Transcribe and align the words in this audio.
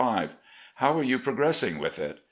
How 0.73 0.97
are 0.97 1.03
you 1.03 1.19
progressing 1.19 1.77
with 1.77 1.99
it? 1.99 2.17